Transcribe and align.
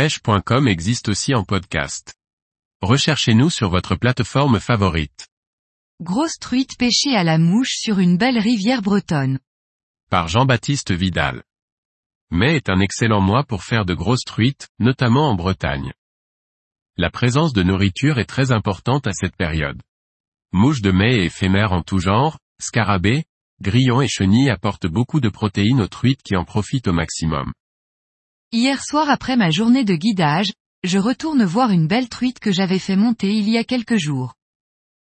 pêche.com 0.00 0.66
existe 0.66 1.10
aussi 1.10 1.34
en 1.34 1.44
podcast. 1.44 2.14
Recherchez-nous 2.80 3.50
sur 3.50 3.68
votre 3.68 3.96
plateforme 3.96 4.58
favorite. 4.58 5.28
Grosse 6.00 6.38
truite 6.38 6.78
pêchée 6.78 7.14
à 7.14 7.22
la 7.22 7.36
mouche 7.36 7.74
sur 7.74 7.98
une 7.98 8.16
belle 8.16 8.38
rivière 8.38 8.80
bretonne. 8.80 9.40
Par 10.08 10.26
Jean-Baptiste 10.26 10.90
Vidal. 10.90 11.42
Mai 12.30 12.56
est 12.56 12.70
un 12.70 12.80
excellent 12.80 13.20
mois 13.20 13.44
pour 13.44 13.62
faire 13.62 13.84
de 13.84 13.92
grosses 13.92 14.24
truites, 14.24 14.68
notamment 14.78 15.28
en 15.28 15.34
Bretagne. 15.34 15.92
La 16.96 17.10
présence 17.10 17.52
de 17.52 17.62
nourriture 17.62 18.18
est 18.18 18.24
très 18.24 18.52
importante 18.52 19.06
à 19.06 19.12
cette 19.12 19.36
période. 19.36 19.82
Mouches 20.52 20.80
de 20.80 20.92
mai 20.92 21.16
et 21.16 21.24
éphémères 21.26 21.72
en 21.72 21.82
tout 21.82 21.98
genre, 21.98 22.38
scarabées, 22.58 23.24
grillons 23.60 24.00
et 24.00 24.08
chenilles 24.08 24.48
apportent 24.48 24.86
beaucoup 24.86 25.20
de 25.20 25.28
protéines 25.28 25.82
aux 25.82 25.88
truites 25.88 26.22
qui 26.22 26.36
en 26.36 26.46
profitent 26.46 26.88
au 26.88 26.94
maximum. 26.94 27.52
Hier 28.52 28.82
soir 28.82 29.08
après 29.08 29.36
ma 29.36 29.50
journée 29.50 29.84
de 29.84 29.94
guidage, 29.94 30.52
je 30.82 30.98
retourne 30.98 31.44
voir 31.44 31.70
une 31.70 31.86
belle 31.86 32.08
truite 32.08 32.40
que 32.40 32.50
j'avais 32.50 32.80
fait 32.80 32.96
monter 32.96 33.32
il 33.32 33.48
y 33.48 33.56
a 33.56 33.62
quelques 33.62 33.96
jours. 33.96 34.34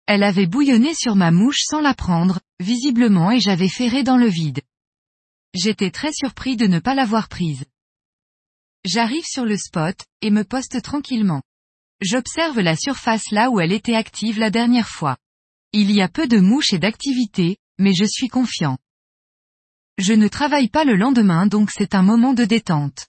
Elle 0.06 0.22
avait 0.22 0.46
bouillonné 0.46 0.94
sur 0.94 1.16
ma 1.16 1.32
mouche 1.32 1.62
sans 1.64 1.82
la 1.82 1.96
prendre, 1.96 2.40
visiblement 2.60 3.32
et 3.32 3.40
j'avais 3.40 3.70
ferré 3.70 4.04
dans 4.04 4.18
le 4.18 4.28
vide. 4.28 4.62
J'étais 5.56 5.90
très 5.90 6.12
surpris 6.14 6.58
de 6.58 6.68
ne 6.68 6.78
pas 6.78 6.94
l'avoir 6.94 7.28
prise. 7.28 7.66
J'arrive 8.86 9.26
sur 9.26 9.46
le 9.46 9.58
spot, 9.58 9.96
et 10.22 10.30
me 10.30 10.44
poste 10.44 10.84
tranquillement. 10.84 11.42
J'observe 12.02 12.60
la 12.60 12.76
surface 12.76 13.32
là 13.32 13.50
où 13.50 13.60
elle 13.60 13.72
était 13.72 13.96
active 13.96 14.38
la 14.38 14.52
dernière 14.52 14.90
fois. 14.90 15.18
Il 15.72 15.90
y 15.90 16.04
a 16.04 16.08
peu 16.08 16.28
de 16.28 16.38
mouches 16.38 16.74
et 16.74 16.80
d'activité, 16.80 17.58
mais 17.80 17.94
je 17.94 18.06
suis 18.06 18.28
confiant. 18.28 18.78
Je 19.98 20.14
ne 20.14 20.28
travaille 20.28 20.70
pas 20.70 20.84
le 20.84 20.96
lendemain 20.96 21.48
donc 21.48 21.72
c'est 21.72 21.96
un 21.96 22.04
moment 22.04 22.34
de 22.34 22.46
détente. 22.46 23.08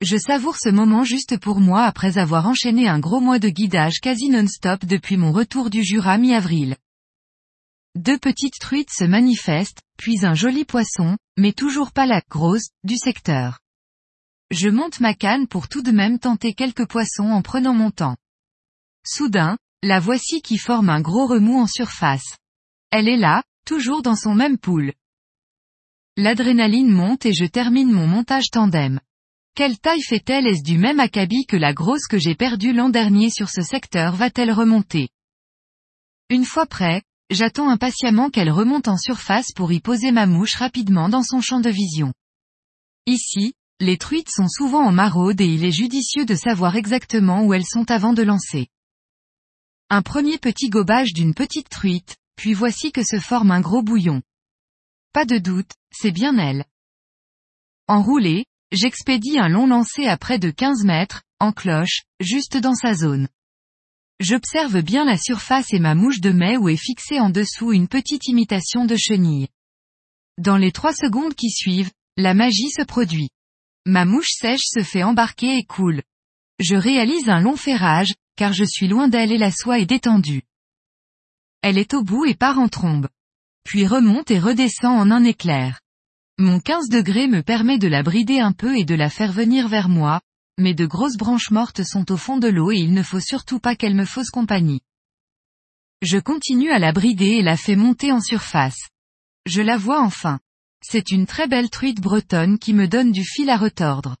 Je 0.00 0.16
savoure 0.16 0.56
ce 0.56 0.70
moment 0.70 1.04
juste 1.04 1.38
pour 1.38 1.60
moi 1.60 1.84
après 1.84 2.16
avoir 2.16 2.46
enchaîné 2.46 2.88
un 2.88 2.98
gros 2.98 3.20
mois 3.20 3.38
de 3.38 3.50
guidage 3.50 4.00
quasi 4.00 4.30
non-stop 4.30 4.86
depuis 4.86 5.18
mon 5.18 5.30
retour 5.30 5.68
du 5.68 5.84
Jura 5.84 6.16
mi-avril. 6.16 6.78
Deux 7.96 8.16
petites 8.16 8.58
truites 8.58 8.90
se 8.90 9.04
manifestent, 9.04 9.82
puis 9.98 10.24
un 10.24 10.32
joli 10.32 10.64
poisson, 10.64 11.18
mais 11.36 11.52
toujours 11.52 11.92
pas 11.92 12.06
la 12.06 12.22
grosse, 12.30 12.70
du 12.82 12.96
secteur. 12.96 13.58
Je 14.50 14.70
monte 14.70 15.00
ma 15.00 15.12
canne 15.12 15.46
pour 15.46 15.68
tout 15.68 15.82
de 15.82 15.90
même 15.90 16.18
tenter 16.18 16.54
quelques 16.54 16.88
poissons 16.88 17.28
en 17.28 17.42
prenant 17.42 17.74
mon 17.74 17.90
temps. 17.90 18.16
Soudain, 19.04 19.58
la 19.82 20.00
voici 20.00 20.40
qui 20.40 20.56
forme 20.56 20.88
un 20.88 21.02
gros 21.02 21.26
remous 21.26 21.60
en 21.60 21.66
surface. 21.66 22.38
Elle 22.90 23.08
est 23.08 23.18
là, 23.18 23.42
toujours 23.66 24.00
dans 24.00 24.16
son 24.16 24.34
même 24.34 24.56
pool. 24.56 24.94
L'adrénaline 26.16 26.90
monte 26.90 27.26
et 27.26 27.34
je 27.34 27.44
termine 27.44 27.92
mon 27.92 28.06
montage 28.06 28.50
tandem. 28.50 28.98
Quelle 29.54 29.78
taille 29.78 30.02
fait-elle? 30.02 30.46
Est-ce 30.46 30.62
du 30.62 30.78
même 30.78 31.00
acabit 31.00 31.44
que 31.46 31.56
la 31.56 31.74
grosse 31.74 32.06
que 32.06 32.18
j'ai 32.18 32.34
perdue 32.34 32.72
l'an 32.72 32.88
dernier 32.88 33.30
sur 33.30 33.50
ce 33.50 33.62
secteur? 33.62 34.14
Va-t-elle 34.14 34.52
remonter? 34.52 35.08
Une 36.28 36.44
fois 36.44 36.66
prêt, 36.66 37.02
j'attends 37.30 37.68
impatiemment 37.68 38.30
qu'elle 38.30 38.50
remonte 38.50 38.88
en 38.88 38.96
surface 38.96 39.52
pour 39.54 39.72
y 39.72 39.80
poser 39.80 40.12
ma 40.12 40.26
mouche 40.26 40.54
rapidement 40.54 41.08
dans 41.08 41.22
son 41.22 41.40
champ 41.40 41.60
de 41.60 41.70
vision. 41.70 42.12
Ici, 43.06 43.54
les 43.80 43.98
truites 43.98 44.30
sont 44.30 44.48
souvent 44.48 44.84
en 44.86 44.92
maraude 44.92 45.40
et 45.40 45.46
il 45.46 45.64
est 45.64 45.72
judicieux 45.72 46.26
de 46.26 46.34
savoir 46.34 46.76
exactement 46.76 47.44
où 47.44 47.54
elles 47.54 47.66
sont 47.66 47.90
avant 47.90 48.12
de 48.12 48.22
lancer. 48.22 48.68
Un 49.88 50.02
premier 50.02 50.38
petit 50.38 50.68
gobage 50.68 51.12
d'une 51.12 51.34
petite 51.34 51.68
truite, 51.68 52.16
puis 52.36 52.54
voici 52.54 52.92
que 52.92 53.02
se 53.02 53.18
forme 53.18 53.50
un 53.50 53.60
gros 53.60 53.82
bouillon. 53.82 54.22
Pas 55.12 55.24
de 55.24 55.38
doute, 55.38 55.72
c'est 55.90 56.12
bien 56.12 56.38
elle. 56.38 56.64
Enroulé, 57.88 58.44
J'expédie 58.72 59.38
un 59.38 59.48
long 59.48 59.66
lancer 59.66 60.06
à 60.06 60.16
près 60.16 60.38
de 60.38 60.50
15 60.50 60.84
mètres, 60.84 61.22
en 61.40 61.50
cloche, 61.50 62.02
juste 62.20 62.56
dans 62.56 62.76
sa 62.76 62.94
zone. 62.94 63.26
J'observe 64.20 64.80
bien 64.82 65.04
la 65.04 65.16
surface 65.16 65.72
et 65.72 65.80
ma 65.80 65.96
mouche 65.96 66.20
de 66.20 66.30
mai 66.30 66.56
où 66.56 66.68
est 66.68 66.76
fixée 66.76 67.18
en 67.18 67.30
dessous 67.30 67.72
une 67.72 67.88
petite 67.88 68.28
imitation 68.28 68.84
de 68.84 68.94
chenille. 68.96 69.48
Dans 70.38 70.56
les 70.56 70.70
trois 70.70 70.92
secondes 70.92 71.34
qui 71.34 71.50
suivent, 71.50 71.90
la 72.16 72.32
magie 72.32 72.70
se 72.70 72.82
produit. 72.82 73.30
Ma 73.86 74.04
mouche 74.04 74.30
sèche 74.30 74.64
se 74.64 74.84
fait 74.84 75.02
embarquer 75.02 75.56
et 75.56 75.64
coule. 75.64 76.02
Je 76.60 76.76
réalise 76.76 77.28
un 77.28 77.40
long 77.40 77.56
ferrage, 77.56 78.14
car 78.36 78.52
je 78.52 78.64
suis 78.64 78.86
loin 78.86 79.08
d'elle 79.08 79.32
et 79.32 79.38
la 79.38 79.50
soie 79.50 79.80
est 79.80 79.86
détendue. 79.86 80.42
Elle 81.62 81.78
est 81.78 81.94
au 81.94 82.04
bout 82.04 82.24
et 82.26 82.34
part 82.34 82.60
en 82.60 82.68
trombe. 82.68 83.08
Puis 83.64 83.86
remonte 83.86 84.30
et 84.30 84.38
redescend 84.38 84.96
en 84.96 85.10
un 85.10 85.24
éclair. 85.24 85.80
Mon 86.40 86.58
15 86.58 86.88
degrés 86.88 87.28
me 87.28 87.42
permet 87.42 87.76
de 87.76 87.86
la 87.86 88.02
brider 88.02 88.40
un 88.40 88.52
peu 88.52 88.78
et 88.78 88.86
de 88.86 88.94
la 88.94 89.10
faire 89.10 89.30
venir 89.30 89.68
vers 89.68 89.90
moi, 89.90 90.22
mais 90.56 90.72
de 90.72 90.86
grosses 90.86 91.18
branches 91.18 91.50
mortes 91.50 91.84
sont 91.84 92.10
au 92.10 92.16
fond 92.16 92.38
de 92.38 92.48
l'eau 92.48 92.72
et 92.72 92.78
il 92.78 92.94
ne 92.94 93.02
faut 93.02 93.20
surtout 93.20 93.58
pas 93.58 93.76
qu'elle 93.76 93.94
me 93.94 94.06
fausse 94.06 94.30
compagnie. 94.30 94.80
Je 96.00 96.16
continue 96.16 96.70
à 96.70 96.78
la 96.78 96.92
brider 96.92 97.32
et 97.32 97.42
la 97.42 97.58
fais 97.58 97.76
monter 97.76 98.10
en 98.10 98.22
surface. 98.22 98.88
Je 99.44 99.60
la 99.60 99.76
vois 99.76 100.00
enfin. 100.00 100.40
C'est 100.82 101.10
une 101.10 101.26
très 101.26 101.46
belle 101.46 101.68
truite 101.68 102.00
bretonne 102.00 102.58
qui 102.58 102.72
me 102.72 102.88
donne 102.88 103.12
du 103.12 103.22
fil 103.22 103.50
à 103.50 103.58
retordre. 103.58 104.16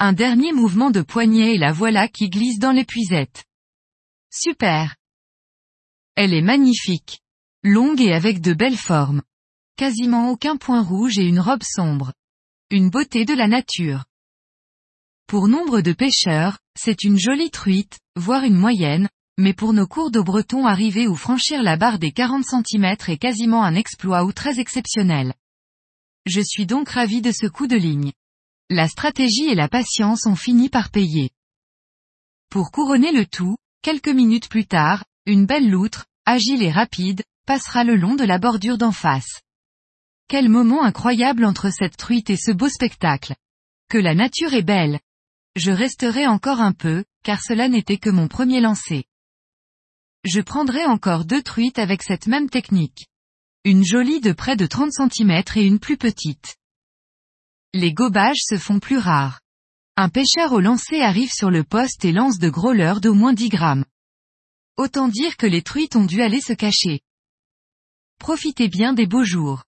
Un 0.00 0.12
dernier 0.12 0.52
mouvement 0.52 0.90
de 0.90 1.00
poignet 1.00 1.54
et 1.54 1.58
la 1.58 1.72
voilà 1.72 2.08
qui 2.08 2.28
glisse 2.28 2.58
dans 2.58 2.72
l'épuisette. 2.72 3.46
Super. 4.30 4.96
Elle 6.14 6.34
est 6.34 6.42
magnifique. 6.42 7.22
Longue 7.62 8.02
et 8.02 8.12
avec 8.12 8.42
de 8.42 8.52
belles 8.52 8.76
formes 8.76 9.22
quasiment 9.76 10.30
aucun 10.30 10.56
point 10.56 10.82
rouge 10.82 11.18
et 11.18 11.26
une 11.26 11.40
robe 11.40 11.62
sombre. 11.62 12.12
Une 12.70 12.90
beauté 12.90 13.24
de 13.24 13.34
la 13.34 13.48
nature. 13.48 14.04
Pour 15.26 15.48
nombre 15.48 15.80
de 15.80 15.92
pêcheurs, 15.92 16.58
c'est 16.78 17.04
une 17.04 17.18
jolie 17.18 17.50
truite, 17.50 17.98
voire 18.16 18.44
une 18.44 18.56
moyenne, 18.56 19.08
mais 19.38 19.54
pour 19.54 19.72
nos 19.72 19.86
cours 19.86 20.10
d'eau 20.10 20.24
bretons 20.24 20.66
arriver 20.66 21.08
ou 21.08 21.16
franchir 21.16 21.62
la 21.62 21.76
barre 21.76 21.98
des 21.98 22.12
40 22.12 22.44
cm 22.44 22.84
est 23.08 23.18
quasiment 23.18 23.64
un 23.64 23.74
exploit 23.74 24.24
ou 24.24 24.32
très 24.32 24.60
exceptionnel. 24.60 25.34
Je 26.26 26.40
suis 26.40 26.66
donc 26.66 26.90
ravi 26.90 27.22
de 27.22 27.32
ce 27.32 27.46
coup 27.46 27.66
de 27.66 27.76
ligne. 27.76 28.12
La 28.70 28.88
stratégie 28.88 29.48
et 29.48 29.54
la 29.54 29.68
patience 29.68 30.26
ont 30.26 30.36
fini 30.36 30.68
par 30.68 30.90
payer. 30.90 31.30
Pour 32.50 32.70
couronner 32.70 33.12
le 33.12 33.26
tout, 33.26 33.56
quelques 33.82 34.08
minutes 34.08 34.48
plus 34.48 34.66
tard, 34.66 35.04
une 35.26 35.46
belle 35.46 35.68
loutre, 35.68 36.06
agile 36.26 36.62
et 36.62 36.70
rapide, 36.70 37.22
passera 37.46 37.84
le 37.84 37.96
long 37.96 38.14
de 38.14 38.24
la 38.24 38.38
bordure 38.38 38.78
d'en 38.78 38.92
face. 38.92 39.40
Quel 40.32 40.48
moment 40.48 40.82
incroyable 40.82 41.44
entre 41.44 41.68
cette 41.68 41.98
truite 41.98 42.30
et 42.30 42.38
ce 42.38 42.52
beau 42.52 42.70
spectacle. 42.70 43.36
Que 43.90 43.98
la 43.98 44.14
nature 44.14 44.54
est 44.54 44.62
belle. 44.62 44.98
Je 45.56 45.70
resterai 45.70 46.26
encore 46.26 46.62
un 46.62 46.72
peu, 46.72 47.04
car 47.22 47.42
cela 47.42 47.68
n'était 47.68 47.98
que 47.98 48.08
mon 48.08 48.28
premier 48.28 48.62
lancer. 48.62 49.04
Je 50.24 50.40
prendrai 50.40 50.86
encore 50.86 51.26
deux 51.26 51.42
truites 51.42 51.78
avec 51.78 52.02
cette 52.02 52.28
même 52.28 52.48
technique. 52.48 53.08
Une 53.66 53.84
jolie 53.84 54.22
de 54.22 54.32
près 54.32 54.56
de 54.56 54.64
30 54.64 54.92
cm 54.92 55.42
et 55.56 55.66
une 55.66 55.78
plus 55.78 55.98
petite. 55.98 56.56
Les 57.74 57.92
gobages 57.92 58.40
se 58.40 58.56
font 58.56 58.80
plus 58.80 58.96
rares. 58.96 59.42
Un 59.98 60.08
pêcheur 60.08 60.54
au 60.54 60.60
lancer 60.60 61.02
arrive 61.02 61.30
sur 61.30 61.50
le 61.50 61.62
poste 61.62 62.06
et 62.06 62.12
lance 62.12 62.38
de 62.38 62.48
gros 62.48 62.72
leurres 62.72 63.02
d'au 63.02 63.12
moins 63.12 63.34
10 63.34 63.50
grammes. 63.50 63.84
Autant 64.78 65.08
dire 65.08 65.36
que 65.36 65.46
les 65.46 65.60
truites 65.60 65.94
ont 65.94 66.06
dû 66.06 66.22
aller 66.22 66.40
se 66.40 66.54
cacher. 66.54 67.02
Profitez 68.18 68.68
bien 68.68 68.94
des 68.94 69.06
beaux 69.06 69.24
jours 69.24 69.64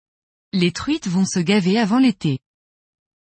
les 0.55 0.71
truites 0.71 1.09
vont 1.09 1.25
se 1.27 1.41
gaver 1.41 1.81
avant 1.81 1.99
l'été. 1.99 2.39